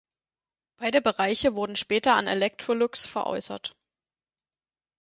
Beide 0.77 0.99
Bereiche 0.99 1.53
wurden 1.53 1.75
später 1.75 2.15
an 2.15 2.25
Electrolux 2.27 3.05
veräußert. 3.05 3.77